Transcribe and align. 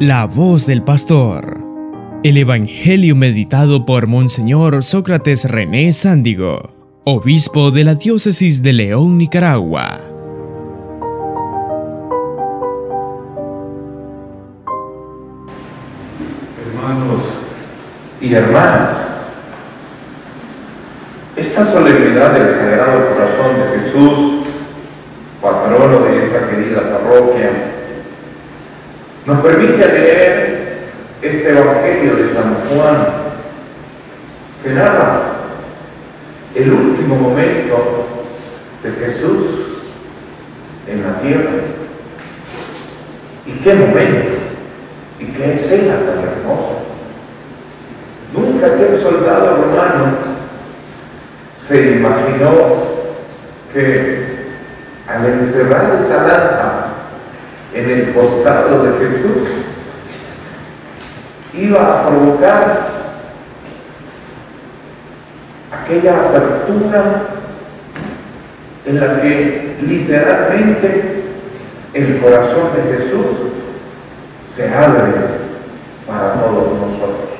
La 0.00 0.26
voz 0.26 0.66
del 0.66 0.82
pastor. 0.82 1.56
El 2.24 2.36
Evangelio 2.36 3.14
meditado 3.14 3.86
por 3.86 4.08
Monseñor 4.08 4.82
Sócrates 4.82 5.48
René 5.48 5.92
Sándigo, 5.92 6.74
obispo 7.04 7.70
de 7.70 7.84
la 7.84 7.94
diócesis 7.94 8.60
de 8.64 8.72
León, 8.72 9.16
Nicaragua. 9.18 10.00
Hermanos 16.66 17.42
y 18.20 18.34
hermanas, 18.34 18.98
esta 21.36 21.64
solemnidad 21.64 22.32
del 22.32 22.48
Sagrado 22.50 23.10
Corazón 23.10 23.60
de 23.60 23.78
Jesús, 23.78 24.46
patrono 25.40 26.00
de 26.00 26.24
esta 26.24 26.48
querida 26.50 26.82
parroquia, 26.82 27.63
nos 29.26 29.40
permite 29.40 29.86
leer 29.88 30.78
este 31.22 31.48
Evangelio 31.48 32.16
de 32.16 32.28
San 32.28 32.54
Juan, 32.68 33.06
que 34.62 34.70
narra 34.70 35.22
el 36.54 36.72
último 36.72 37.16
momento 37.16 38.06
de 38.82 38.90
Jesús 38.92 39.92
en 40.86 41.02
la 41.02 41.20
tierra. 41.20 41.50
¿Y 43.46 43.52
qué 43.52 43.74
momento? 43.74 44.36
¿Y 45.18 45.26
qué 45.26 45.54
escena 45.54 45.94
tan 45.94 46.18
hermosa? 46.18 46.74
Nunca 48.34 48.66
aquel 48.66 49.00
soldado 49.00 49.56
romano 49.56 50.18
se 51.56 51.92
imaginó 51.92 52.50
que 53.72 54.34
al 55.06 55.26
enterrar 55.26 55.98
esa 56.00 56.26
lanza 56.26 56.83
en 57.74 57.90
el 57.90 58.14
costado 58.14 58.84
de 58.84 58.98
Jesús 58.98 59.48
iba 61.52 61.80
a 61.80 62.08
provocar 62.08 62.88
aquella 65.72 66.20
apertura 66.20 67.22
en 68.86 69.00
la 69.00 69.20
que 69.20 69.76
literalmente 69.82 71.24
el 71.94 72.20
corazón 72.20 72.70
de 72.76 72.96
Jesús 72.96 73.26
se 74.54 74.72
abre 74.72 75.12
para 76.06 76.34
todos 76.34 76.72
nosotros, 76.80 77.30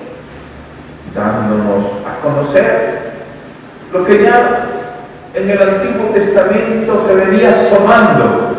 dándonos 1.15 1.85
a 2.07 2.21
conocer 2.23 3.13
lo 3.93 4.05
que 4.05 4.23
ya 4.25 4.67
en 5.35 5.51
el 5.51 5.63
Antiguo 5.63 6.07
Testamento 6.13 7.05
se 7.07 7.15
venía 7.15 7.51
asomando 7.51 8.55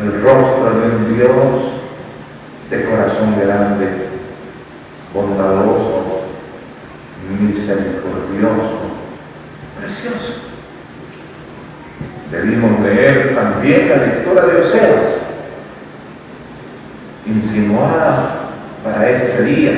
el 0.00 0.22
rostro 0.22 0.70
de 0.70 0.96
un 0.96 1.16
Dios 1.16 1.30
de 2.70 2.84
grande, 3.32 4.08
bondadoso, 5.12 6.24
misericordioso, 7.40 8.78
precioso. 9.80 10.34
Debimos 12.30 12.80
leer 12.80 13.34
también 13.34 13.88
la 13.88 13.96
lectura 13.96 14.46
de 14.46 14.60
Oseas, 14.62 15.22
insinuada 17.26 18.50
para 18.82 19.10
este 19.10 19.42
día. 19.44 19.72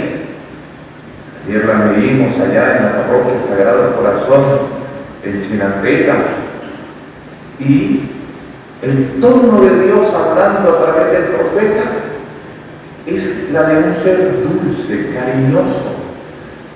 Ayer 1.47 1.65
la 1.65 1.93
leímos 1.93 2.35
allá 2.41 2.77
en 2.77 2.85
la 2.85 2.93
parroquia 2.93 3.41
Sagrado 3.41 3.97
Corazón 3.97 4.45
en 5.23 5.43
Chinandega 5.43 6.17
y 7.61 8.11
el 8.83 9.21
tono 9.21 9.61
de 9.61 9.87
Dios 9.87 10.13
hablando 10.13 10.71
a 10.71 10.85
través 10.85 11.13
del 11.13 11.25
profeta 11.37 11.83
es 13.07 13.51
la 13.53 13.63
de 13.63 13.85
un 13.85 13.95
ser 13.95 14.43
dulce, 14.43 15.15
cariñoso, 15.15 15.95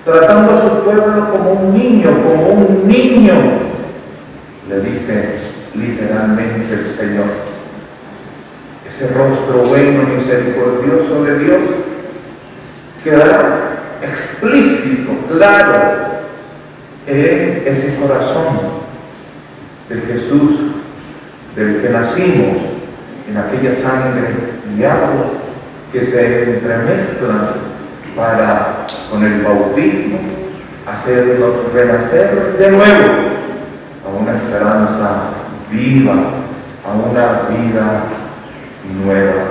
tratando 0.05 0.53
a 0.53 0.61
su 0.61 0.84
pueblo 0.84 1.29
como 1.30 1.52
un 1.52 1.77
niño, 1.77 2.11
como 2.23 2.48
un 2.48 2.89
niño, 2.89 3.35
le 4.69 4.80
dice 4.80 5.40
literalmente 5.74 6.73
el 6.73 6.86
Señor. 6.86 7.51
Ese 8.89 9.08
rostro 9.08 9.64
bueno, 9.69 10.02
misericordioso 10.14 11.24
de 11.24 11.39
Dios 11.39 11.64
quedará 13.02 13.98
explícito, 14.02 15.11
claro, 15.33 16.11
en 17.07 17.63
ese 17.67 17.96
corazón 17.96 18.80
de 19.89 19.96
Jesús 20.01 20.52
del 21.57 21.83
que 21.83 21.89
nacimos 21.89 22.57
en 23.29 23.36
aquella 23.36 23.74
sangre 23.83 24.29
y 24.77 24.83
que 25.92 26.05
se 26.05 26.42
entremezclan 26.45 27.51
para 28.17 28.86
con 29.11 29.24
el 29.24 29.42
bautismo 29.42 30.18
hacernos 30.86 31.73
renacer 31.73 32.56
de 32.58 32.70
nuevo 32.70 33.06
a 34.05 34.20
una 34.20 34.36
esperanza 34.36 35.11
viva, 35.70 36.14
a 36.84 36.92
una 36.92 37.42
vida 37.48 38.05
nueva. 39.05 39.45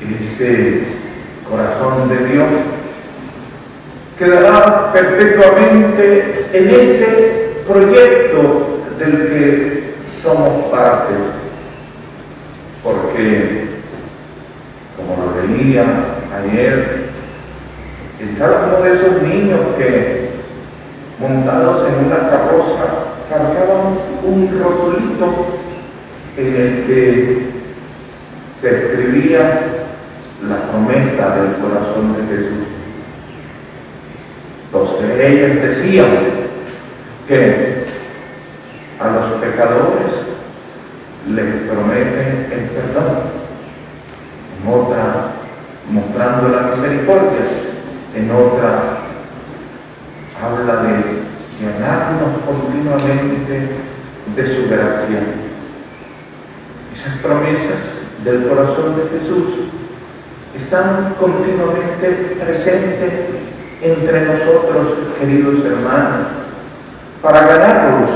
Ese 0.00 0.82
corazón 1.48 2.08
de 2.08 2.26
Dios 2.26 2.48
quedará 4.18 4.92
perpetuamente 4.92 6.48
en 6.52 6.70
este 6.70 7.62
proyecto 7.66 8.80
del 8.98 9.28
que 9.28 9.94
somos 10.06 10.64
parte, 10.70 11.14
porque, 12.82 13.61
ayer, 15.44 17.10
en 18.20 18.34
cada 18.36 18.66
uno 18.66 18.84
de 18.84 18.92
esos 18.92 19.22
niños 19.22 19.60
que 19.76 20.30
montados 21.18 21.86
en 21.88 22.06
una 22.06 22.28
carroza 22.30 22.84
cargaban 23.28 23.98
un 24.22 24.60
rotulito 24.62 25.58
en 26.36 26.46
el 26.46 26.84
que 26.86 27.46
se 28.60 28.76
escribía 28.76 29.86
la 30.48 30.70
promesa 30.70 31.36
del 31.36 31.54
corazón 31.56 32.14
de 32.16 32.36
Jesús. 32.36 32.66
Dos 34.70 35.00
de 35.00 35.28
ellas 35.28 35.62
decían 35.62 36.06
que 37.28 37.84
a 38.98 39.10
los 39.10 39.26
pecadores 39.40 40.12
les 41.28 41.70
promete 41.70 42.48
el 42.52 42.70
perdón. 42.70 43.42
En 44.62 44.72
otra, 44.72 45.21
mostrando 45.92 46.48
la 46.48 46.62
misericordia. 46.74 47.44
En 48.14 48.30
otra, 48.30 48.98
habla 50.42 50.82
de 50.82 51.22
llenarnos 51.60 52.40
continuamente 52.46 53.70
de 54.34 54.46
su 54.46 54.68
gracia. 54.68 55.20
Esas 56.94 57.18
promesas 57.18 58.00
del 58.24 58.48
corazón 58.48 58.96
de 58.96 59.18
Jesús 59.18 59.48
están 60.56 61.14
continuamente 61.18 62.36
presentes 62.40 63.12
entre 63.80 64.26
nosotros, 64.26 64.94
queridos 65.18 65.64
hermanos, 65.64 66.26
para 67.22 67.46
ganarlos 67.46 68.10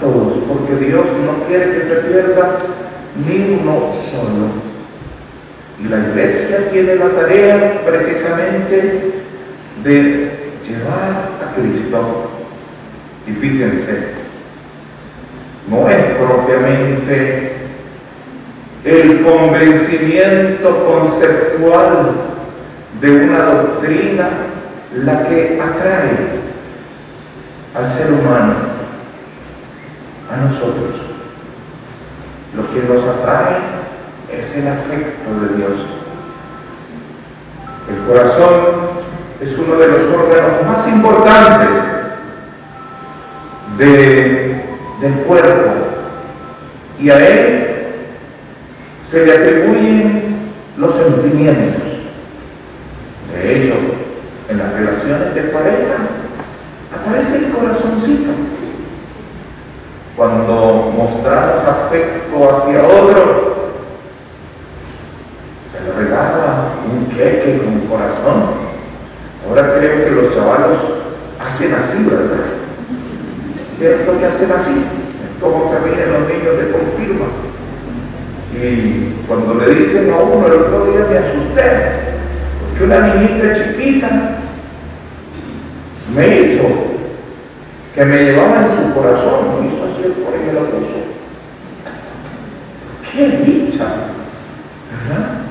todos, 0.00 0.36
porque 0.48 0.84
Dios 0.84 1.06
no 1.24 1.46
quiere 1.46 1.70
que 1.72 1.84
se 1.84 1.94
pierda 1.96 2.58
ni 3.16 3.58
uno 3.60 3.92
solo. 3.94 4.73
Y 5.82 5.88
la 5.88 5.98
iglesia 5.98 6.70
tiene 6.70 6.96
la 6.96 7.08
tarea 7.10 7.82
precisamente 7.84 9.22
de 9.82 10.30
llevar 10.66 11.30
a 11.42 11.54
Cristo. 11.54 12.30
Y 13.26 13.32
fíjense, 13.32 14.08
no 15.68 15.88
es 15.88 16.04
propiamente 16.16 17.52
el 18.84 19.22
convencimiento 19.24 20.84
conceptual 20.84 22.12
de 23.00 23.10
una 23.10 23.38
doctrina 23.44 24.28
la 24.94 25.28
que 25.28 25.60
atrae 25.60 26.44
al 27.74 27.88
ser 27.88 28.12
humano 28.12 28.54
a 30.30 30.36
nosotros. 30.36 31.00
Lo 32.54 32.72
que 32.72 32.86
nos 32.88 33.02
atrae 33.02 33.73
es 34.40 34.56
el 34.56 34.68
afecto 34.68 35.30
de 35.40 35.56
Dios. 35.56 35.72
El 37.88 38.06
corazón 38.06 38.54
es 39.40 39.58
uno 39.58 39.76
de 39.76 39.88
los 39.88 40.02
órganos 40.04 40.66
más 40.66 40.88
importantes 40.88 41.68
del 43.78 45.14
cuerpo 45.26 45.70
y 47.00 47.10
a 47.10 47.18
él 47.18 47.86
se 49.06 49.26
le 49.26 49.32
atribuyen 49.32 50.36
los 50.78 50.94
sentimientos. 50.94 51.82
De 53.32 53.56
hecho, 53.56 53.74
en 54.48 54.58
las 54.58 54.72
relaciones 54.72 55.34
de 55.34 55.42
pareja 55.42 55.96
aparece 56.92 57.38
el 57.38 57.52
corazoncito 57.52 58.30
cuando 60.16 60.92
mostramos 60.96 61.66
afecto 61.66 62.50
hacia 62.50 62.84
otro, 62.84 63.53
Ahora 69.48 69.74
creo 69.78 70.04
que 70.04 70.10
los 70.10 70.34
chavalos 70.34 70.78
hacen 71.38 71.74
así, 71.74 72.04
¿verdad? 72.04 72.44
¿Cierto 73.78 74.18
que 74.18 74.26
hacen 74.26 74.50
así? 74.52 74.84
Es 75.28 75.40
como 75.40 75.68
se 75.68 75.78
ríen 75.80 76.12
los 76.12 76.28
niños 76.28 76.58
de 76.58 76.72
confirma. 76.72 77.26
Y 78.56 79.26
cuando 79.28 79.54
le 79.54 79.74
dicen 79.74 80.12
a 80.12 80.16
uno 80.16 80.46
el 80.46 80.52
otro 80.52 80.86
día 80.86 81.06
me 81.10 81.18
asusté, 81.18 82.14
porque 82.60 82.84
una 82.84 83.14
niñita 83.14 83.54
chiquita 83.54 84.38
me 86.16 86.40
hizo 86.40 86.64
que 87.94 88.04
me 88.04 88.24
llevaba 88.24 88.62
en 88.62 88.68
su 88.68 88.94
corazón, 88.94 89.60
me 89.60 89.66
hizo 89.68 89.84
así 89.84 90.02
por 90.22 90.34
ahí 90.34 90.46
me 90.46 90.52
lo 90.52 90.70
puso. 90.70 90.98
¡Qué 93.12 93.28
dicha! 93.44 93.84
¿Verdad? 94.90 95.44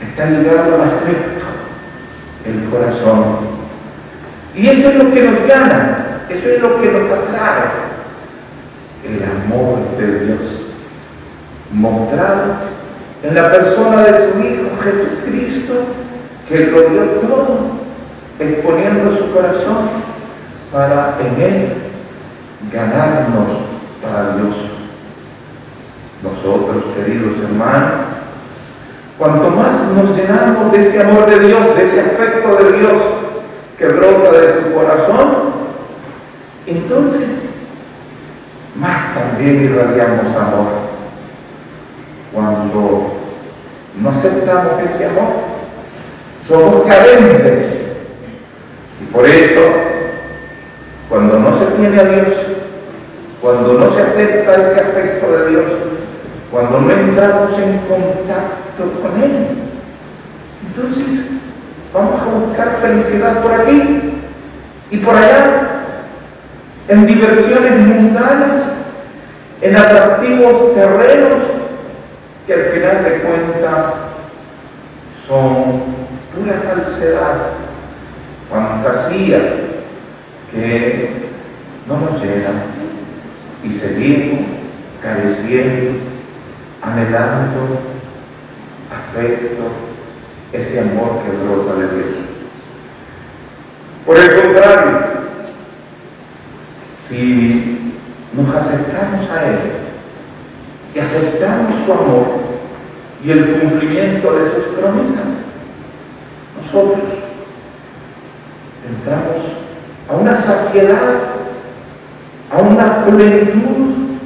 Está 0.00 0.30
ligado 0.30 0.74
al 0.74 0.80
afecto, 0.80 1.35
el 2.46 2.68
corazón. 2.70 3.56
Y 4.54 4.68
eso 4.68 4.88
es 4.88 4.96
lo 4.96 5.12
que 5.12 5.22
nos 5.22 5.46
gana, 5.46 6.22
eso 6.28 6.48
es 6.48 6.62
lo 6.62 6.80
que 6.80 6.92
nos 6.92 7.10
atrae, 7.10 7.86
el 9.04 9.22
amor 9.22 9.96
de 9.98 10.24
Dios, 10.24 10.70
mostrado 11.70 12.54
en 13.22 13.34
la 13.34 13.50
persona 13.50 14.02
de 14.02 14.12
su 14.12 14.38
Hijo 14.40 14.70
Jesucristo, 14.82 15.74
que 16.48 16.66
lo 16.66 16.88
dio 16.88 17.02
todo, 17.20 17.58
exponiendo 18.38 19.16
su 19.16 19.32
corazón 19.32 19.88
para 20.72 21.16
en 21.20 21.42
Él 21.42 21.72
ganarnos 22.72 23.52
para 24.02 24.36
Dios. 24.36 24.56
Nosotros, 26.22 26.84
queridos 26.96 27.34
hermanos, 27.42 28.15
cuanto 29.18 29.50
más 29.50 29.82
nos 29.94 30.16
llenamos 30.16 30.72
de 30.72 30.80
ese 30.80 31.02
amor 31.02 31.26
de 31.26 31.40
Dios, 31.40 31.74
de 31.74 31.84
ese 31.84 32.00
afecto 32.00 32.56
de 32.56 32.78
Dios, 32.78 32.92
que 33.78 33.88
brota 33.88 34.32
de 34.32 34.52
su 34.52 34.74
corazón, 34.74 35.54
entonces 36.66 37.44
más 38.74 39.14
también 39.14 39.64
irradiamos 39.64 40.34
amor. 40.34 40.86
Cuando 42.32 43.12
no 43.98 44.10
aceptamos 44.10 44.72
ese 44.84 45.06
amor, 45.06 45.56
somos 46.46 46.86
carentes. 46.86 47.66
Y 49.00 49.04
por 49.12 49.26
eso, 49.26 49.60
cuando 51.08 51.38
no 51.38 51.54
se 51.54 51.66
tiene 51.66 51.98
a 51.98 52.04
Dios, 52.04 52.34
cuando 53.40 53.74
no 53.74 53.90
se 53.90 54.02
acepta 54.02 54.54
ese 54.54 54.80
afecto 54.80 55.32
de 55.32 55.50
Dios, 55.50 55.64
cuando 56.50 56.80
no 56.80 56.90
entramos 56.90 57.52
en 57.58 57.78
contacto 57.78 58.55
con 58.76 59.22
Él, 59.22 59.48
entonces 60.66 61.26
Vamos 61.96 62.20
a 62.20 62.24
buscar 62.26 62.78
felicidad 62.82 63.40
por 63.40 63.52
aquí 63.54 64.20
y 64.90 64.96
por 64.98 65.16
allá, 65.16 65.84
en 66.88 67.06
diversiones 67.06 67.78
mundanas, 67.78 68.66
en 69.62 69.74
atractivos 69.74 70.74
terrenos 70.74 71.40
que 72.46 72.52
al 72.52 72.64
final 72.64 73.02
de 73.02 73.20
cuentas 73.22 73.94
son 75.26 75.84
pura 76.34 76.60
falsedad, 76.68 77.52
fantasía 78.50 79.38
que 80.52 81.30
no 81.88 81.98
nos 81.98 82.22
llenan 82.22 82.62
y 83.64 83.72
seguimos 83.72 84.40
careciendo, 85.00 85.98
anhelando 86.82 87.95
ese 90.52 90.80
amor 90.80 91.22
que 91.22 91.36
brota 91.36 91.74
de 91.74 91.96
Dios. 91.96 92.14
Por 94.04 94.16
el 94.18 94.42
contrario, 94.42 94.98
si 97.02 97.94
nos 98.32 98.54
acercamos 98.54 99.30
a 99.30 99.48
Él 99.48 99.58
y 100.94 100.98
aceptamos 100.98 101.80
su 101.84 101.92
amor 101.92 102.26
y 103.24 103.30
el 103.30 103.60
cumplimiento 103.60 104.34
de 104.34 104.44
sus 104.44 104.64
promesas, 104.76 105.26
nosotros 106.62 107.12
entramos 108.86 109.42
a 110.08 110.16
una 110.16 110.34
saciedad, 110.34 111.14
a 112.52 112.58
una 112.58 113.04
plenitud, 113.04 114.18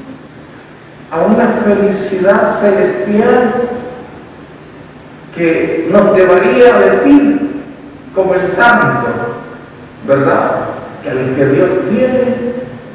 a 1.10 1.22
una 1.22 1.46
felicidad 1.46 2.60
celestial 2.60 3.79
que 5.40 5.88
nos 5.90 6.14
llevaría 6.14 6.76
a 6.76 6.80
decir, 6.80 7.62
como 8.14 8.34
el 8.34 8.46
santo, 8.46 9.08
¿verdad? 10.06 10.66
Que 11.02 11.08
el 11.08 11.34
que 11.34 11.46
Dios 11.46 11.68
tiene, 11.88 12.34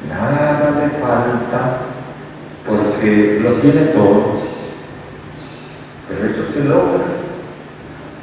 nada 0.07 0.75
le 0.79 0.89
falta, 0.99 1.77
porque 2.67 3.39
lo 3.41 3.53
tiene 3.53 3.87
todo. 3.87 4.41
Pero 6.07 6.29
eso 6.29 6.43
se 6.53 6.63
logra 6.65 7.05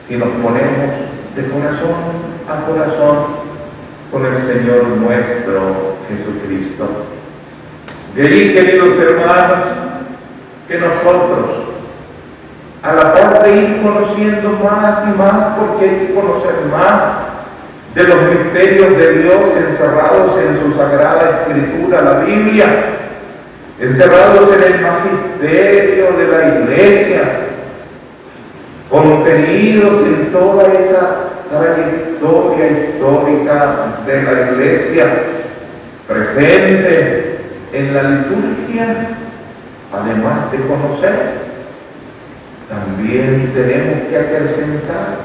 si 0.06 0.16
nos 0.16 0.28
ponemos 0.28 0.94
de 1.34 1.48
corazón 1.48 1.96
a 2.48 2.64
corazón 2.64 3.42
con 4.12 4.25
el 4.25 4.36
Señor 4.36 4.86
nuestro 4.98 5.96
Jesucristo. 6.08 6.88
De 8.14 8.22
ahí, 8.22 8.54
queridos 8.54 8.96
hermanos, 9.00 9.64
que 10.68 10.78
nosotros 10.78 11.72
a 12.82 12.92
la 12.92 13.14
de 13.42 13.56
ir 13.56 13.82
conociendo 13.82 14.50
más 14.62 15.04
y 15.06 15.18
más, 15.18 15.58
porque 15.58 15.88
hay 15.88 16.06
que 16.06 16.14
conocer 16.14 16.54
más 16.70 17.02
de 17.94 18.04
los 18.04 18.22
misterios 18.22 18.96
de 18.96 19.22
Dios 19.22 19.56
encerrados 19.56 20.32
en 20.38 20.62
su 20.62 20.76
sagrada 20.76 21.42
escritura, 21.42 22.02
la 22.02 22.20
Biblia, 22.20 22.66
encerrados 23.78 24.48
en 24.56 24.72
el 24.72 24.80
magisterio 24.80 26.06
de 26.16 26.28
la 26.28 26.58
iglesia, 26.60 27.20
contenidos 28.88 30.00
en 30.06 30.32
toda 30.32 30.72
esa 30.72 31.16
trayectoria 31.50 32.66
histórica 32.66 33.76
de 34.06 34.22
la 34.22 34.52
iglesia, 34.52 35.06
presente 36.06 37.38
en 37.72 37.94
la 37.94 38.02
liturgia, 38.02 39.16
además 39.92 40.50
de 40.52 40.58
conocer 40.58 41.41
también 42.73 43.52
tenemos 43.52 44.09
que 44.09 44.17
acrecentar 44.17 45.19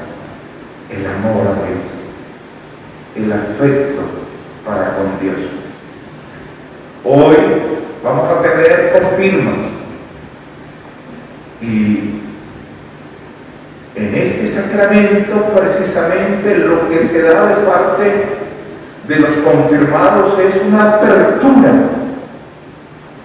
el 0.90 1.06
amor 1.06 1.46
a 1.46 1.54
Dios, 1.64 1.86
el 3.16 3.32
afecto 3.32 4.02
para 4.66 4.96
con 4.96 5.18
Dios. 5.18 5.48
Hoy 7.04 7.36
vamos 8.04 8.30
a 8.30 8.42
tener 8.42 8.92
confirmas 8.92 9.60
y 11.62 12.20
en 13.94 14.14
este 14.14 14.48
sacramento 14.48 15.50
precisamente 15.56 16.54
lo 16.58 16.86
que 16.90 17.02
se 17.02 17.22
da 17.22 17.46
de 17.46 17.54
parte 17.64 18.24
de 19.08 19.16
los 19.20 19.32
confirmados 19.32 20.38
es 20.38 20.62
una 20.68 20.96
apertura 20.96 21.72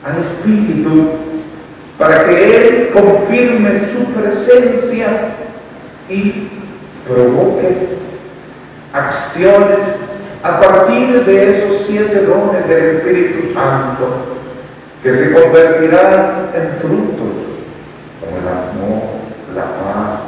al 0.05 0.17
Espíritu 0.17 1.22
para 1.97 2.25
que 2.25 2.55
Él 2.55 2.89
confirme 2.91 3.79
su 3.79 4.05
presencia 4.13 5.07
y 6.09 6.49
provoque 7.07 7.97
acciones 8.91 9.79
a 10.43 10.59
partir 10.59 11.23
de 11.23 11.51
esos 11.51 11.85
siete 11.87 12.25
dones 12.25 12.67
del 12.67 12.97
Espíritu 12.97 13.53
Santo 13.53 14.25
que 15.01 15.13
se 15.13 15.31
convertirán 15.33 16.49
en 16.53 16.79
frutos 16.79 17.53
como 18.19 18.37
el 18.37 18.47
amor, 18.47 19.03
la 19.55 19.63
paz, 19.63 20.19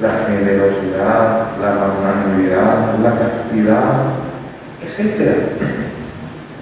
la 0.00 0.26
generosidad, 0.26 1.56
la 1.60 1.74
magnanimidad, 1.74 2.98
la 3.02 3.10
castidad, 3.18 4.02
etc. 4.82 5.34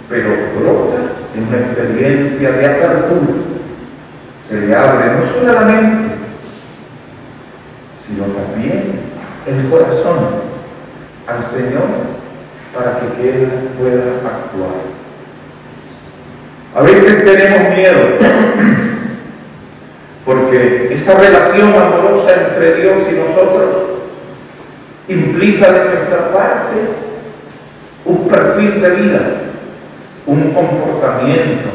Pero 0.09 0.29
brota 0.59 0.99
en 1.35 1.49
una 1.49 1.59
experiencia 1.59 2.53
de 2.53 2.67
apertura 2.67 3.58
se 4.49 4.61
le 4.61 4.75
abre 4.75 5.13
no 5.13 5.23
solo 5.23 5.53
la 5.53 5.61
mente, 5.61 6.15
sino 8.07 8.25
también 8.25 9.01
el 9.47 9.69
corazón 9.69 10.19
al 11.27 11.45
Señor 11.45 11.83
para 12.75 12.99
que 13.01 13.29
Él 13.29 13.49
pueda 13.79 14.05
actuar. 14.25 14.89
A 16.75 16.83
veces 16.83 17.25
tenemos 17.25 17.77
miedo 17.77 18.01
porque 20.25 20.95
esa 20.95 21.19
relación 21.19 21.75
amorosa 21.75 22.31
entre 22.49 22.83
Dios 22.83 23.03
y 23.11 23.15
nosotros 23.17 23.77
implica 25.09 25.73
de 25.73 25.85
nuestra 25.85 26.33
parte 26.33 26.77
un 28.05 28.29
perfil 28.29 28.81
de 28.81 28.91
vida, 28.91 29.21
un 30.27 30.53
comportamiento, 30.53 31.69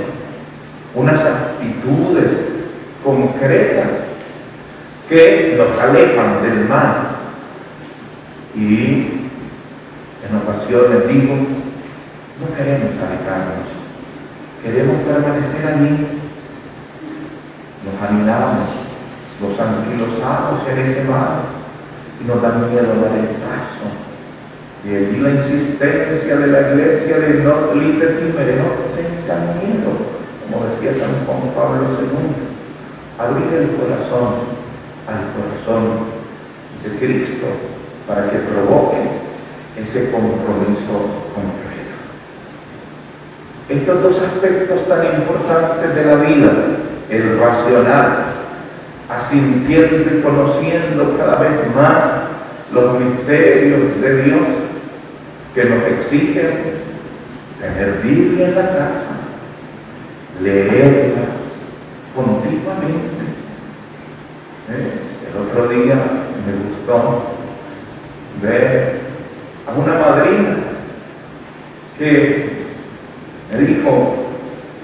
unas 0.95 1.19
actitudes, 1.19 2.52
concretas 3.03 3.89
que 5.09 5.55
nos 5.57 5.79
alejan 5.79 6.41
del 6.43 6.67
mal. 6.67 7.09
Y 8.55 9.19
En 10.23 10.37
ocasiones 10.37 11.07
digo, 11.09 11.35
no 11.35 12.55
queremos 12.55 12.95
alejarnos, 12.95 13.67
queremos 14.63 15.03
permanecer 15.03 15.67
allí. 15.67 16.07
Nos 17.83 18.09
animamos, 18.09 18.69
nos 19.41 19.59
anquilosamos 19.59 20.65
en 20.71 20.79
ese 20.79 21.03
mar 21.03 21.43
y 22.21 22.25
nos 22.25 22.41
da 22.41 22.51
miedo 22.53 22.95
dar 23.03 23.19
el 23.19 23.35
paso. 23.43 23.91
Y 24.85 24.95
allí 24.95 25.19
la 25.19 25.31
insistencia 25.31 26.37
de 26.37 26.47
la 26.47 26.71
iglesia 26.71 27.19
de 27.19 27.43
no 27.43 27.51
no 27.51 27.73
tengan 27.75 29.59
miedo, 29.59 29.91
como 30.49 30.65
decía 30.65 30.93
San 30.93 31.25
Juan 31.25 31.51
Pablo 31.53 31.89
II, 31.99 32.52
abrir 33.17 33.53
el 33.53 33.75
corazón 33.75 34.63
al 35.07 35.33
corazón 35.35 36.13
de 36.83 36.97
Cristo 36.97 37.47
para 38.07 38.29
que 38.29 38.37
provoque 38.39 38.97
ese 39.77 40.11
compromiso 40.11 41.23
concreto. 41.33 41.73
Estos 43.69 44.03
dos 44.03 44.21
aspectos 44.21 44.87
tan 44.87 45.05
importantes 45.21 45.95
de 45.95 46.05
la 46.05 46.15
vida, 46.15 46.51
el 47.09 47.39
racional, 47.39 48.25
asintiendo 49.09 50.17
y 50.17 50.21
conociendo 50.21 51.17
cada 51.17 51.37
vez 51.37 51.75
más 51.75 52.03
los 52.73 52.99
misterios 52.99 54.01
de 54.01 54.23
Dios 54.23 54.47
que 55.53 55.65
nos 55.65 55.83
exigen 55.83 56.83
tener 57.59 58.01
Biblia 58.03 58.47
en 58.47 58.55
la 58.55 58.69
casa, 58.69 59.07
leerla 60.41 61.22
¿Eh? 64.69 64.93
El 65.29 65.41
otro 65.41 65.67
día 65.67 65.95
me 65.95 66.53
gustó 66.63 67.23
ver 68.41 68.99
a 69.67 69.73
una 69.73 69.99
madrina 69.99 70.57
que 71.97 72.65
me 73.51 73.59
dijo, 73.59 74.15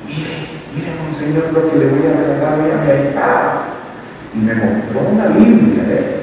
mire, 0.06 0.30
mire 0.74 0.92
monseñor 1.04 1.54
lo 1.54 1.72
que 1.72 1.78
le 1.78 1.86
voy 1.88 2.08
a 2.08 2.14
regalar 2.28 2.54
a 2.54 2.58
mi 2.58 3.10
hija. 3.10 3.66
Y 4.34 4.38
me 4.38 4.54
mostró 4.54 5.00
una 5.12 5.28
Biblia, 5.28 5.84
¿eh? 5.90 6.20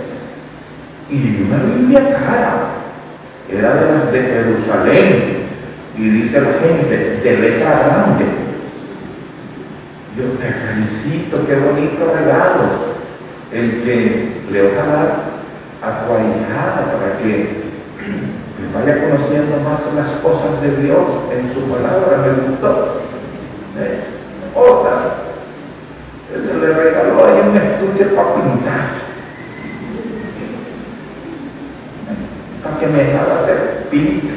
Y 1.10 1.42
una 1.42 1.62
Biblia 1.62 2.00
cara. 2.14 2.66
Era 3.50 3.74
de 3.74 3.92
las 3.92 4.12
de 4.12 4.22
Jerusalén. 4.22 5.36
Y 5.98 6.08
dice 6.10 6.40
la 6.40 6.52
gente, 6.60 7.20
de 7.22 7.38
letra 7.38 7.86
grande. 7.86 8.35
Felicito, 11.06 11.46
qué 11.46 11.54
bonito 11.54 12.12
regalo. 12.12 12.96
El 13.52 13.82
que 13.84 14.42
le 14.50 14.62
voy 14.62 14.78
a 14.78 14.86
dar 14.86 15.14
a 15.80 16.04
tu 16.04 16.12
ahijada 16.12 16.92
para 16.92 17.18
que 17.18 17.62
vaya 18.74 19.04
conociendo 19.04 19.56
más 19.58 19.94
las 19.94 20.10
cosas 20.20 20.60
de 20.60 20.82
Dios 20.82 21.06
en 21.32 21.46
su 21.54 21.60
palabra. 21.70 22.26
Me 22.26 22.48
gustó. 22.48 23.02
¿Ves? 23.76 24.00
Otra 24.52 25.26
se 26.28 26.54
le 26.54 26.72
regaló 26.72 27.24
ahí 27.24 27.48
un 27.48 27.56
estuche 27.56 28.04
para 28.14 28.34
pintarse. 28.34 29.04
Para 32.62 32.78
que 32.78 32.86
me 32.88 33.02
haga 33.12 33.40
hacer 33.40 33.86
pinta. 33.90 34.34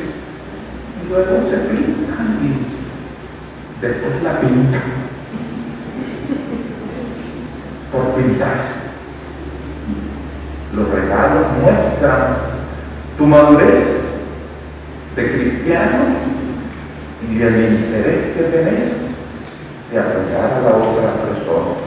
Y 1.02 1.10
luego 1.10 1.50
se 1.50 1.58
pinta 1.58 2.14
y 2.42 3.82
después 3.82 4.24
la 4.24 4.40
pinta. 4.40 4.80
Por 7.92 8.14
pintarse. 8.14 8.76
Los 10.76 10.90
regalos 10.90 11.48
muestran 11.62 12.38
tu 13.18 13.19
madurez 13.30 14.02
de 15.16 15.32
cristiano 15.32 16.18
y 17.30 17.42
el 17.42 17.74
interés 17.74 18.36
que 18.36 18.44
tenés 18.44 18.90
de 19.92 20.00
apoyar 20.00 20.54
a 20.54 20.62
la 20.62 20.76
otra 20.76 21.14
persona. 21.24 21.78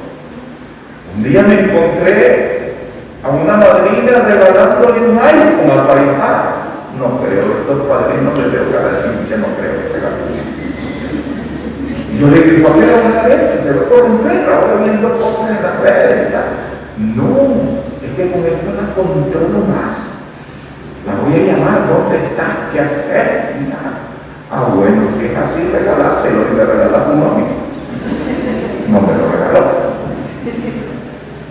Un 1.16 1.22
día 1.24 1.42
me 1.42 1.60
encontré 1.60 2.74
a 3.22 3.28
una 3.28 3.56
madrina 3.56 4.22
regalándole 4.26 5.00
un 5.08 5.18
iPhone 5.18 5.70
a 5.70 5.86
su. 5.86 6.62
No 6.98 7.20
creo, 7.20 7.42
estos 7.60 7.88
padrinos 7.88 8.38
les 8.38 8.52
veo 8.52 8.70
cara 8.70 8.92
de 8.92 9.36
no 9.38 9.46
creo. 9.58 9.82
Yo 12.18 12.28
le 12.28 12.42
digo, 12.42 12.68
¿a 12.68 12.74
qué 12.74 12.86
le 12.86 12.92
van 12.92 13.12
a 13.12 13.22
dar 13.22 13.30
eso? 13.30 13.62
Se 13.62 13.72
va 13.72 13.82
a 13.82 14.00
romper 14.00 14.48
ahora 14.48 14.84
viendo 14.84 15.10
cosas 15.12 15.56
en 15.56 15.62
la 15.62 15.80
red. 15.82 16.28
No, 16.98 17.82
es 18.02 18.10
que 18.16 18.30
con 18.30 18.46
esto 18.46 18.72
la 18.76 18.94
controlo 18.94 19.66
más. 19.66 20.21
Voy 21.22 21.34
a 21.34 21.52
llamar, 21.52 21.86
¿dónde 21.86 22.16
está? 22.16 22.68
¿Qué 22.72 22.80
hacer? 22.80 23.52
Ah, 24.50 24.74
bueno, 24.74 25.08
si 25.16 25.26
es 25.26 25.36
así, 25.38 25.70
regaláselo 25.72 26.52
y 26.52 26.56
le 26.56 26.64
regalas 26.66 27.08
uno 27.14 27.30
a 27.30 27.38
mí. 27.38 27.44
No 28.88 29.00
me 29.00 29.14
lo 29.16 29.30
regaló. 29.30 29.64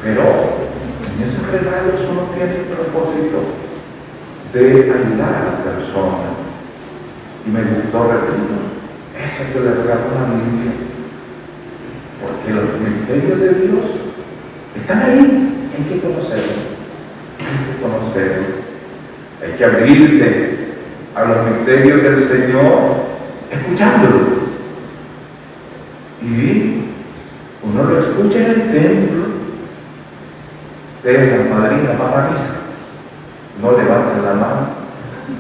Pero 0.04 0.22
en 0.22 1.24
esos 1.24 1.48
regalos 1.52 2.02
uno 2.12 2.22
tiene 2.36 2.58
el 2.58 2.66
propósito 2.68 3.42
de 4.54 4.60
ayudar 4.92 5.34
a 5.34 5.46
la 5.50 5.64
persona. 5.64 6.36
Y 7.48 7.50
me 7.50 7.62
gustó, 7.64 8.12
repito, 8.12 8.60
eso 9.18 9.54
que 9.54 9.60
le 9.62 9.72
regaló 9.72 10.12
la 10.14 10.28
Biblia. 10.36 10.74
Porque 12.22 12.54
los 12.54 12.78
misterios 12.78 13.40
de 13.40 13.50
Dios 13.66 13.86
están 14.76 15.00
ahí, 15.00 15.70
hay 15.74 15.84
que 15.86 16.02
conocerlos. 16.02 16.60
Hay 17.40 17.74
que 17.74 17.82
conocerlos. 17.82 18.51
Que 19.62 19.68
abrirse 19.68 20.58
a 21.14 21.24
los 21.24 21.46
misterios 21.46 22.02
del 22.02 22.28
Señor, 22.28 22.96
escuchándolo. 23.52 24.18
Y 26.20 26.86
uno 27.62 27.84
lo 27.84 28.00
escucha 28.00 28.40
en 28.40 28.46
el 28.50 28.72
templo, 28.72 29.26
Ustedes, 30.96 31.38
las 31.38 31.60
madrinas, 31.60 32.00
van 32.00 32.26
a 32.26 32.32
misa. 32.32 32.56
No 33.62 33.78
levanten 33.78 34.26
la 34.26 34.34
mano. 34.34 34.68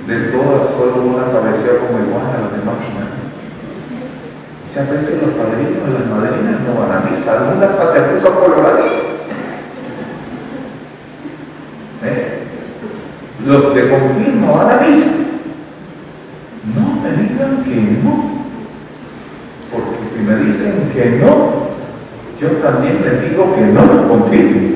De 0.05 0.19
todas, 0.29 0.69
solo 0.69 1.01
una 1.01 1.31
cabecea 1.31 1.79
como 1.79 2.05
igual 2.05 2.25
a 2.27 2.41
las 2.41 2.51
demás. 2.51 2.75
Muchas 4.67 4.87
veces 4.91 5.19
los 5.19 5.31
padrinos 5.31 5.99
las 5.99 6.05
madrinas 6.05 6.61
no 6.61 6.79
van 6.79 6.91
a 6.91 7.09
misa. 7.09 7.39
Algunas 7.39 7.91
se 7.91 8.01
puso 8.01 8.39
coloradito. 8.39 9.01
¿Eh? 12.03 12.37
Los 13.45 13.73
de 13.73 13.89
confirmo 13.89 14.53
van 14.53 14.69
a 14.69 14.81
misa. 14.81 15.07
No 16.75 17.01
me 17.01 17.09
digan 17.09 17.63
que 17.63 17.75
no. 18.03 18.45
Porque 19.71 20.09
si 20.13 20.23
me 20.23 20.35
dicen 20.45 20.91
que 20.93 21.21
no, 21.23 21.71
yo 22.39 22.49
también 22.61 23.01
les 23.03 23.29
digo 23.29 23.55
que 23.55 23.61
no 23.61 23.85
lo 23.85 24.07
confirmo. 24.09 24.69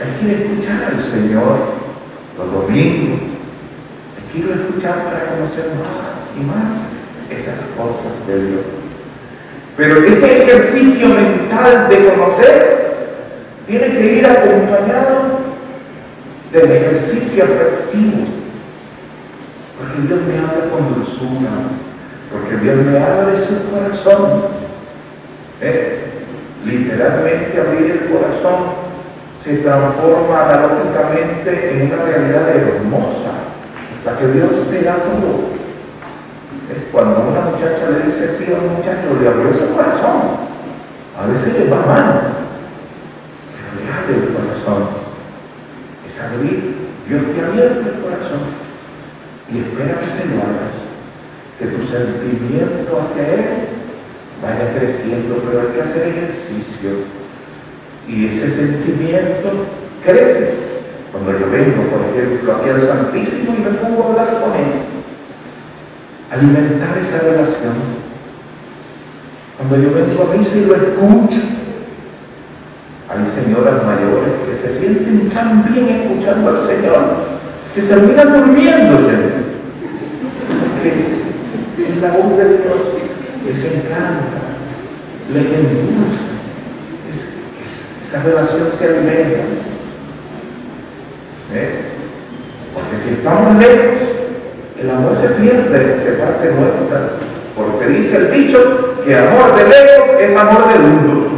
Hay 0.00 0.26
que 0.26 0.42
escuchar 0.42 0.94
al 0.94 1.02
Señor 1.02 1.58
los 2.38 2.52
domingos. 2.52 3.20
Hay 4.16 4.32
que 4.32 4.52
escuchar 4.52 5.04
para 5.04 5.26
conocer 5.26 5.72
más 5.74 6.18
y 6.34 6.44
más 6.44 7.38
esas 7.38 7.60
cosas 7.76 8.26
de 8.26 8.46
Dios. 8.46 8.60
Pero 9.76 10.04
ese 10.04 10.42
ejercicio 10.42 11.08
mental 11.08 11.88
de 11.88 12.04
conocer 12.06 12.78
tiene 13.66 13.92
que 13.92 14.16
ir 14.16 14.26
acompañado 14.26 15.17
del 16.52 16.70
ejercicio 16.70 17.44
afectivo. 17.44 18.24
Porque 19.78 20.08
Dios 20.08 20.20
me 20.22 20.38
habla 20.38 20.70
con 20.70 20.94
dulzura, 20.94 21.50
porque 22.32 22.56
Dios 22.56 22.76
me 22.76 22.98
abre 22.98 23.38
su 23.38 23.70
corazón. 23.70 24.42
¿Eh? 25.60 26.04
Literalmente 26.64 27.60
abrir 27.60 27.90
el 27.90 28.10
corazón 28.10 28.88
se 29.42 29.58
transforma 29.58 30.44
analógicamente 30.44 31.70
en 31.70 31.92
una 31.92 32.02
realidad 32.02 32.48
hermosa, 32.48 33.30
la 34.04 34.18
que 34.18 34.26
Dios 34.28 34.68
te 34.68 34.82
da 34.82 34.96
todo. 34.96 35.58
Cuando 36.92 37.20
una 37.20 37.40
muchacha 37.42 37.90
le 37.90 38.06
dice 38.06 38.28
sí 38.28 38.52
a 38.52 38.58
un 38.58 38.76
muchacho, 38.76 39.16
le 39.20 39.28
abrió 39.28 39.54
su 39.54 39.74
corazón. 39.74 40.48
A 41.18 41.26
veces 41.26 41.58
le 41.58 41.70
va 41.70 41.86
mal, 41.86 42.20
pero 43.54 43.84
le 43.84 43.92
abre 43.92 44.26
el 44.26 44.34
corazón. 44.34 44.97
Abrir, 46.20 46.74
Dios 47.08 47.22
te 47.32 47.40
abierto 47.40 47.80
el 47.80 48.02
corazón 48.02 48.40
y 49.50 49.58
espera 49.58 50.00
que 50.00 50.06
se 50.06 50.24
que 51.58 51.76
tu 51.76 51.82
sentimiento 51.82 53.00
hacia 53.00 53.34
Él 53.34 53.44
vaya 54.42 54.78
creciendo, 54.78 55.42
pero 55.44 55.60
hay 55.60 55.74
que 55.74 55.82
hacer 55.82 56.08
ejercicio 56.08 56.90
y 58.08 58.26
ese 58.26 58.50
sentimiento 58.50 59.66
crece. 60.04 60.54
Cuando 61.12 61.38
yo 61.38 61.50
vengo, 61.50 61.84
por 61.84 62.04
ejemplo, 62.04 62.56
aquí 62.56 62.70
al 62.70 62.82
Santísimo 62.82 63.54
y 63.56 63.62
me 63.62 63.78
pongo 63.78 64.02
a 64.02 64.06
hablar 64.08 64.40
con 64.40 64.52
Él, 64.52 64.84
alimentar 66.30 66.98
esa 66.98 67.20
relación. 67.20 67.74
Cuando 69.56 69.76
yo 69.76 69.94
vengo 69.94 70.30
a 70.30 70.36
mí, 70.36 70.44
si 70.44 70.66
lo 70.66 70.74
escucho, 70.74 71.40
hay 73.08 73.24
señoras 73.24 73.84
mayores 73.84 74.37
se 74.68 74.78
sienten 74.78 75.30
tan 75.30 75.72
bien 75.72 75.88
escuchando 75.88 76.50
al 76.50 76.66
Señor, 76.66 77.38
que 77.74 77.82
terminan 77.82 78.32
durmiéndose. 78.32 79.12
Porque 80.60 81.90
en 81.90 82.02
la 82.02 82.10
voz 82.10 82.36
de 82.36 82.44
Dios 82.44 82.80
les 83.46 83.64
encanta, 83.64 84.38
les 85.32 85.44
endulza, 85.44 86.28
esa 88.06 88.22
relación 88.22 88.68
se 88.78 88.84
alimenta. 88.84 89.38
¿Eh? 91.54 91.80
Porque 92.74 92.96
si 93.02 93.14
estamos 93.14 93.58
lejos, 93.58 93.96
el 94.80 94.90
amor 94.90 95.16
se 95.16 95.28
pierde 95.28 95.78
de 95.78 96.12
parte 96.12 96.52
nuestra. 96.52 97.10
Porque 97.56 97.86
dice 97.86 98.16
el 98.16 98.32
dicho 98.32 99.02
que 99.04 99.16
amor 99.16 99.56
de 99.56 99.64
lejos 99.64 100.20
es 100.20 100.36
amor 100.36 100.72
de 100.72 100.78
mundos. 100.78 101.37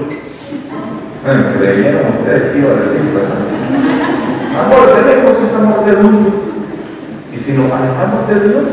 Bueno, 1.30 1.46
creyeron 1.60 2.18
ustedes 2.18 2.50
que 2.50 2.58
iba 2.58 2.72
a 2.72 2.80
decir, 2.82 3.02
Amor 4.58 4.96
de 4.96 5.14
lejos 5.14 5.38
es 5.46 5.54
amor 5.54 5.84
de 5.84 5.92
mundo. 5.92 6.32
Y 7.32 7.38
si 7.38 7.52
nos 7.52 7.70
alejamos 7.70 8.26
de 8.26 8.48
Dios, 8.48 8.72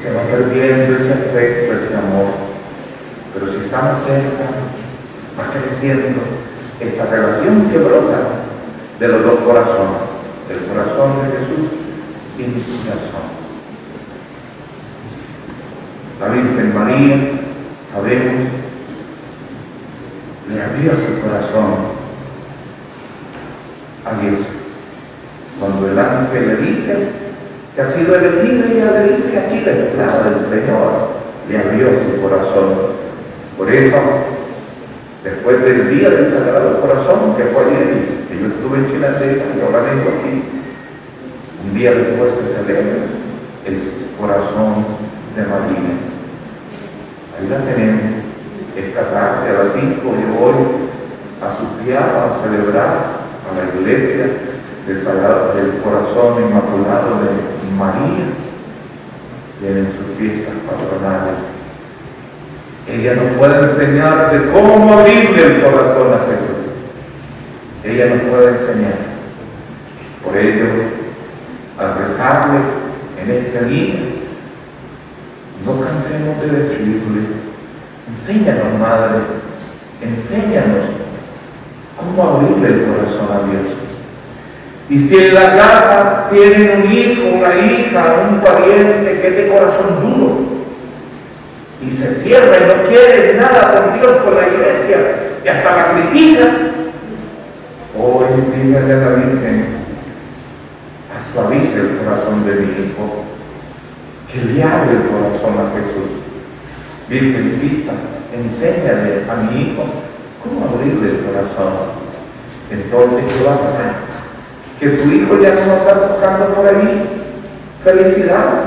se 0.00 0.14
va 0.14 0.22
perdiendo 0.22 0.96
ese 0.96 1.12
afecto, 1.12 1.74
ese 1.74 1.94
amor. 1.94 2.32
Pero 3.34 3.52
si 3.52 3.58
estamos 3.58 3.98
cerca, 3.98 4.48
va 5.38 5.52
creciendo 5.52 6.22
esa 6.80 7.04
relación 7.04 7.68
que 7.70 7.76
brota 7.76 8.48
de 8.98 9.08
los 9.08 9.22
dos 9.22 9.40
corazones, 9.40 10.08
del 10.48 10.64
corazón 10.72 11.20
de 11.20 11.36
Jesús 11.36 11.68
y 12.38 12.42
de 12.44 12.64
su 12.64 12.80
corazón. 12.80 13.28
La 16.18 16.28
Virgen 16.28 16.74
María, 16.74 17.16
sabemos, 17.92 18.71
le 20.52 20.62
abrió 20.62 20.92
su 20.92 21.20
corazón 21.20 22.02
a 24.04 24.20
Dios. 24.20 24.40
Cuando 25.58 25.90
el 25.90 25.98
ángel 25.98 26.48
le 26.48 26.56
dice 26.56 27.08
que 27.74 27.80
ha 27.80 27.86
sido 27.86 28.16
elegida, 28.16 28.66
ella 28.70 29.00
le 29.00 29.12
dice 29.14 29.38
aquí 29.38 29.60
la 29.64 29.72
esclava 29.72 30.30
del 30.30 30.40
Señor, 30.40 31.08
le 31.48 31.58
abrió 31.58 31.86
su 31.88 32.20
corazón. 32.20 32.92
Por 33.56 33.70
eso, 33.70 33.96
después 35.24 35.62
del 35.62 35.88
día 35.90 36.10
del 36.10 36.30
Sagrado 36.30 36.80
Corazón, 36.80 37.36
que 37.36 37.44
fue 37.44 37.64
ayer, 37.64 38.26
que 38.28 38.40
yo 38.40 38.46
estuve 38.48 38.78
en 38.78 38.86
Chinateca 38.88 39.44
y 39.56 39.60
ahora 39.60 39.82
vengo 39.82 40.10
aquí, 40.18 40.42
un 41.64 41.74
día 41.74 41.92
después 41.92 42.34
se 42.34 42.54
celebra 42.54 43.06
el 43.64 43.78
corazón 44.18 44.84
de 45.36 45.42
María. 45.42 45.94
Ahí 47.38 47.48
la 47.48 47.58
tenemos. 47.58 48.21
Esta 48.76 49.10
tarde 49.10 49.50
a 49.50 49.64
las 49.64 49.72
5 49.72 50.02
yo 50.02 50.40
voy 50.40 50.54
a 51.40 51.50
su 51.50 51.64
a 51.64 52.42
celebrar 52.42 52.88
a 53.44 53.50
la 53.56 53.80
iglesia 53.80 54.26
del 54.86 55.02
Sagrado 55.02 55.54
del 55.54 55.82
Corazón 55.82 56.44
Inmaculado 56.44 57.20
de 57.20 57.76
María. 57.76 58.26
Tienen 59.60 59.92
sus 59.92 60.16
fiestas 60.18 60.54
patronales 60.66 61.62
ella 62.88 63.14
nos 63.14 63.36
puede 63.38 63.60
enseñar 63.60 64.32
de 64.32 64.50
cómo 64.50 64.92
abrirle 64.92 65.46
el 65.46 65.62
corazón 65.62 66.12
a 66.12 66.18
Jesús. 66.18 66.62
Ella 67.84 68.14
nos 68.14 68.22
puede 68.24 68.50
enseñar. 68.50 69.12
Por 70.24 70.36
ello, 70.36 70.64
al 71.78 71.94
rezarle 71.98 72.58
en 73.22 73.30
este 73.30 73.64
día, 73.66 73.94
no 75.64 75.80
cansemos 75.80 76.40
de 76.42 76.58
decirle, 76.58 77.20
enséñanos, 78.10 78.78
Madre, 78.78 79.20
enséñanos 80.00 81.02
cómo 81.96 82.22
abrirle 82.22 82.68
el 82.68 82.86
corazón 82.86 83.28
a 83.30 83.50
Dios. 83.50 83.76
Y 84.88 84.98
si 84.98 85.16
en 85.16 85.34
la 85.34 85.56
casa 85.56 86.28
tienen 86.30 86.82
un 86.82 86.92
hijo, 86.92 87.22
una 87.38 87.54
hija, 87.54 88.28
un 88.30 88.40
pariente 88.40 89.20
que 89.20 89.28
es 89.28 89.36
de 89.36 89.48
corazón 89.48 90.02
duro, 90.02 90.38
y 91.80 91.90
se 91.90 92.14
cierra 92.14 92.56
y 92.58 92.66
no 92.66 92.88
quiere 92.88 93.34
nada 93.34 93.72
con 93.72 93.98
Dios, 93.98 94.16
con 94.18 94.34
la 94.34 94.48
iglesia, 94.48 94.98
y 95.44 95.48
hasta 95.48 95.76
la 95.76 95.92
critica. 95.92 96.44
Hoy 97.98 98.24
dígale 98.54 98.92
a 98.92 98.96
la 98.96 99.08
Virgen, 99.16 99.66
suavice 101.32 101.80
el 101.80 101.98
corazón 101.98 102.44
de 102.44 102.54
mi 102.54 102.84
hijo, 102.84 103.24
que 104.30 104.44
le 104.44 104.62
abre 104.62 104.92
el 104.92 105.02
corazón 105.08 105.54
a 105.58 105.78
Jesús. 105.78 106.21
Virgencita, 107.08 107.92
enséñale 108.32 109.24
a 109.30 109.34
mi 109.36 109.62
hijo 109.62 109.84
cómo 110.42 110.66
abrirle 110.66 111.10
el 111.10 111.24
corazón. 111.24 112.02
Entonces, 112.70 113.24
¿qué 113.32 113.44
va 113.44 113.54
a 113.54 113.60
pasar? 113.60 113.94
Que 114.80 114.88
tu 114.88 115.08
hijo 115.10 115.40
ya 115.40 115.54
no 115.66 115.74
estar 115.76 116.08
buscando 116.08 116.54
por 116.54 116.66
ahí 116.66 117.04
felicidad 117.84 118.64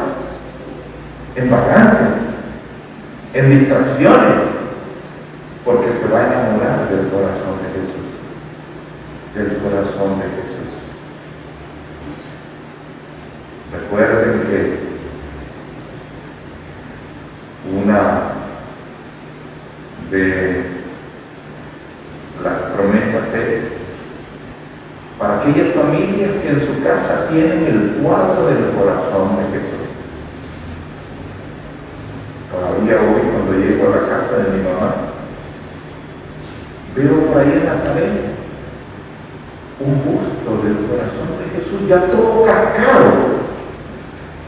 en 1.36 1.50
vacancias 1.50 2.26
en 3.36 3.50
distracciones, 3.50 4.34
porque 5.66 5.92
se 5.92 6.08
va 6.08 6.20
a 6.22 6.26
enamorar 6.28 6.90
del 6.90 7.10
corazón 7.10 7.60
de 7.60 7.82
Jesús, 7.82 8.16
del 9.36 9.58
corazón 9.58 10.20
de 10.20 10.26
Jesús. 10.26 10.72
Recuerden 13.74 14.42
que 14.48 14.85
de 20.12 20.66
las 22.44 22.62
promesas 22.74 23.34
es 23.34 23.64
para 25.18 25.40
aquellas 25.40 25.74
familias 25.74 26.32
que 26.42 26.50
en 26.50 26.60
su 26.60 26.84
casa 26.84 27.28
tienen 27.30 27.64
el 27.64 28.04
cuarto 28.04 28.48
del 28.48 28.72
corazón 28.78 29.38
de 29.38 29.58
Jesús. 29.58 29.88
Todavía 32.52 32.98
hoy 33.02 33.22
cuando 33.32 33.54
llego 33.54 33.88
a 33.88 34.02
la 34.02 34.08
casa 34.10 34.38
de 34.38 34.58
mi 34.58 34.64
mamá, 34.64 34.96
veo 36.96 37.28
por 37.28 37.42
ahí 37.42 37.52
en 37.54 37.66
la 37.66 37.84
pared 37.84 38.36
un 39.80 39.96
busto 40.04 40.64
del 40.64 40.88
corazón 40.88 41.36
de 41.40 41.60
Jesús 41.60 41.88
ya 41.88 42.08
todo 42.08 42.46
cascado. 42.46 43.36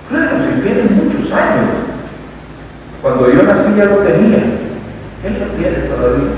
Claro, 0.10 0.38
si 0.40 0.62
tiene 0.62 0.84
muchos 0.84 1.32
años. 1.32 1.88
Cuando 3.02 3.30
yo 3.32 3.44
nací 3.44 3.67
ya 3.78 3.86
lo 3.86 3.98
tenía. 3.98 4.44
Él 5.24 5.40
lo 5.40 5.46
tiene 5.56 5.78
todavía. 5.88 6.34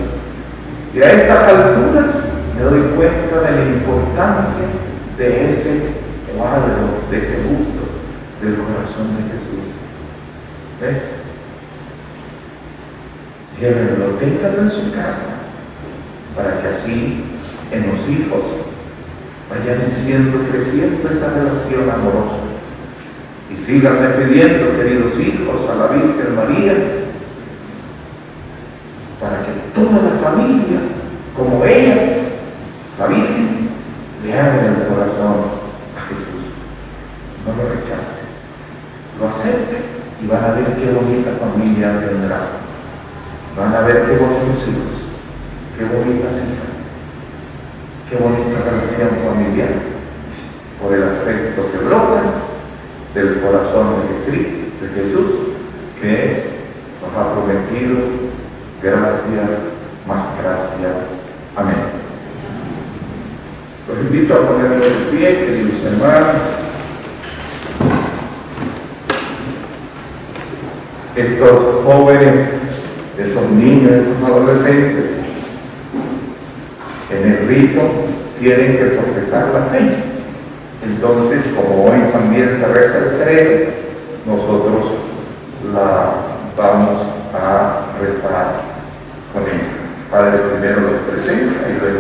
Y 0.93 1.02
a 1.02 1.12
estas 1.12 1.47
alturas 1.47 2.15
me 2.56 2.63
doy 2.63 2.82
cuenta 2.95 3.41
de 3.41 3.56
la 3.56 3.65
importancia 3.65 4.65
de 5.17 5.49
ese 5.49 5.82
cuadro, 6.36 7.02
de 7.10 7.17
ese 7.17 7.38
busto 7.43 7.84
del 8.41 8.56
corazón 8.56 9.17
de 9.17 9.23
Jesús. 9.32 9.65
¿Ves? 10.82 11.19
llévenlo, 13.60 14.15
ténganlo 14.19 14.62
en 14.62 14.71
su 14.71 14.91
casa, 14.91 15.43
para 16.36 16.62
que 16.62 16.67
así 16.67 17.23
en 17.71 17.91
los 17.91 17.99
hijos 18.08 18.43
vayan 19.49 19.88
siendo, 19.88 20.39
creciendo 20.49 21.10
esa 21.10 21.34
relación 21.34 21.89
amorosa. 21.89 22.39
Y 23.52 23.65
sigan 23.65 23.97
pidiendo, 24.17 24.78
queridos 24.78 25.19
hijos, 25.19 25.69
a 25.69 25.75
la 25.75 25.88
Virgen 25.88 26.36
María, 26.36 26.73
para 29.19 29.41
que 29.41 29.52
toda 29.73 30.04
la 30.04 30.18
familia, 30.29 30.79
como 31.35 31.63
ella, 31.65 31.95
la 32.99 33.07
Virgen, 33.07 33.69
le 34.23 34.33
abra 34.33 34.67
el 34.67 34.87
corazón 34.87 35.59
a 35.97 36.01
Jesús. 36.09 36.53
No 37.45 37.55
lo 37.55 37.69
rechace, 37.69 38.27
lo 39.19 39.29
acepte 39.29 39.77
y 40.21 40.27
van 40.27 40.43
a 40.43 40.53
ver 40.53 40.75
qué 40.75 40.91
bonita 40.91 41.31
familia 41.39 41.99
tendrá. 41.99 42.59
Van 43.57 43.75
a 43.75 43.81
ver 43.81 44.05
qué 44.05 44.17
bonitos 44.17 44.67
hijos, 44.67 44.99
qué 45.77 45.85
bonitas 45.85 46.33
hijas, 46.33 46.73
qué 48.09 48.17
bonita 48.17 48.59
relación 48.63 49.09
familiar, 49.25 49.73
por 50.81 50.93
el 50.93 51.03
afecto 51.03 51.71
que 51.71 51.77
brota 51.77 52.21
del 53.13 53.41
corazón 53.41 54.03
de, 54.25 54.31
de 54.31 54.93
Jesús, 54.93 55.31
que 55.99 56.59
nos 57.01 57.17
ha 57.17 57.33
prometido 57.33 57.97
gracia, 58.81 59.68
más 60.07 60.23
gracia. 60.41 60.89
Amén. 61.55 61.75
Los 63.88 63.97
invito 63.99 64.33
a 64.33 64.47
ponerme 64.47 64.75
de 64.77 64.91
pie, 65.12 65.45
queridos 65.45 65.83
hermanos. 65.85 66.35
Estos 71.15 71.83
jóvenes 71.83 72.59
estos 73.19 73.49
niños, 73.51 73.91
estos 73.91 74.29
adolescentes, 74.29 75.05
en 77.12 77.31
el 77.31 77.47
rito 77.47 77.81
tienen 78.39 78.77
que 78.77 78.85
profesar 78.85 79.47
la 79.53 79.63
fe. 79.65 79.95
Entonces, 80.83 81.43
como 81.53 81.85
hoy 81.85 81.99
también 82.13 82.57
se 82.57 82.65
reza 82.65 82.97
el 82.97 83.21
credo, 83.21 83.71
nosotros 84.25 84.93
la 85.73 86.13
vamos 86.55 87.01
a 87.33 87.88
rezar 88.01 88.62
con 89.33 89.43
él. 89.43 89.59
Padre 90.09 90.39
primero 90.39 90.81
los 90.81 91.01
presenta 91.01 91.69
y 91.69 91.79
luego 91.79 91.99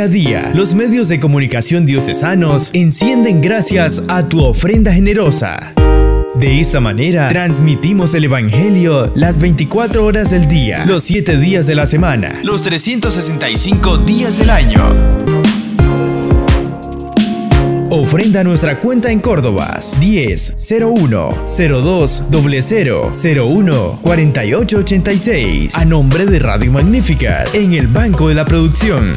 A 0.00 0.06
día, 0.06 0.52
los 0.54 0.76
medios 0.76 1.08
de 1.08 1.18
comunicación 1.18 1.84
diocesanos 1.84 2.70
encienden 2.72 3.40
gracias 3.40 4.04
a 4.06 4.28
tu 4.28 4.44
ofrenda 4.44 4.92
generosa. 4.92 5.72
De 6.36 6.60
esta 6.60 6.78
manera, 6.78 7.28
transmitimos 7.30 8.14
el 8.14 8.24
Evangelio 8.24 9.10
las 9.16 9.40
24 9.40 10.04
horas 10.04 10.30
del 10.30 10.46
día, 10.46 10.84
los 10.86 11.02
7 11.02 11.38
días 11.38 11.66
de 11.66 11.74
la 11.74 11.86
semana, 11.86 12.38
los 12.44 12.62
365 12.62 13.98
días 13.98 14.38
del 14.38 14.50
año. 14.50 14.88
Ofrenda 17.90 18.44
nuestra 18.44 18.78
cuenta 18.78 19.10
en 19.10 19.18
Córdoba 19.18 19.80
10 19.98 20.54
01 20.80 21.38
02 21.44 22.24
00 22.60 23.10
01 23.12 23.98
48 24.02 24.78
86 24.78 25.74
a 25.74 25.84
nombre 25.86 26.26
de 26.26 26.38
Radio 26.38 26.70
Magnífica 26.70 27.44
en 27.52 27.72
el 27.72 27.88
Banco 27.88 28.28
de 28.28 28.34
la 28.34 28.44
Producción. 28.44 29.14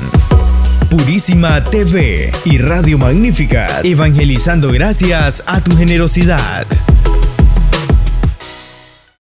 Purísima 0.92 1.64
TV 1.64 2.34
y 2.44 2.58
Radio 2.58 2.98
Magnífica, 2.98 3.80
evangelizando 3.82 4.70
gracias 4.72 5.42
a 5.48 5.62
tu 5.62 5.78
generosidad. 5.78 6.68